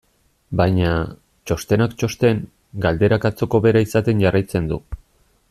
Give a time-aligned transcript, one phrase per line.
[0.61, 0.93] Baina,
[1.51, 2.41] txostenak txosten,
[2.87, 4.83] galderak atzoko bera izaten jarraitzen du.